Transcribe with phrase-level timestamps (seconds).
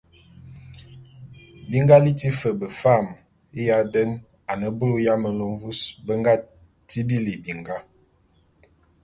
[1.69, 3.05] Bi nga liti fe befam
[3.67, 4.11] ya den
[4.51, 6.33] a ne bulu ya melu mvus be nga
[6.87, 7.77] tibili binga.